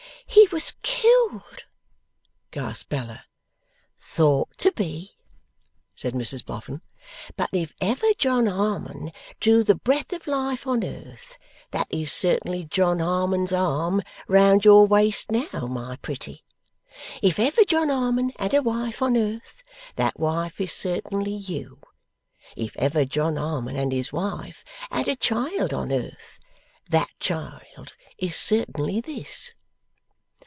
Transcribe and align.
'He 0.33 0.47
was 0.47 0.73
killed,' 0.81 1.63
gasped 2.51 2.87
Bella. 2.89 3.25
'Thought 3.99 4.57
to 4.59 4.71
be,' 4.71 5.11
said 5.93 6.13
Mrs 6.13 6.45
Boffin. 6.45 6.81
'But 7.35 7.49
if 7.51 7.73
ever 7.81 8.07
John 8.17 8.45
Harmon 8.47 9.11
drew 9.41 9.61
the 9.63 9.75
breath 9.75 10.13
of 10.13 10.27
life 10.27 10.65
on 10.65 10.85
earth, 10.85 11.37
that 11.71 11.87
is 11.89 12.13
certainly 12.13 12.63
John 12.63 12.99
Harmon's 12.99 13.51
arm 13.51 14.01
round 14.29 14.63
your 14.63 14.87
waist 14.87 15.31
now, 15.33 15.67
my 15.67 15.97
pretty. 15.97 16.45
If 17.21 17.37
ever 17.37 17.65
John 17.65 17.89
Harmon 17.89 18.31
had 18.39 18.53
a 18.53 18.61
wife 18.61 19.01
on 19.01 19.17
earth, 19.17 19.63
that 19.97 20.17
wife 20.17 20.61
is 20.61 20.71
certainly 20.71 21.33
you. 21.35 21.81
If 22.55 22.73
ever 22.77 23.03
John 23.03 23.35
Harmon 23.35 23.75
and 23.75 23.91
his 23.91 24.13
wife 24.13 24.63
had 24.89 25.09
a 25.09 25.15
child 25.17 25.73
on 25.73 25.91
earth, 25.91 26.39
that 26.89 27.09
child 27.19 27.91
is 28.17 28.35
certainly 28.37 29.01
this. 29.01 29.55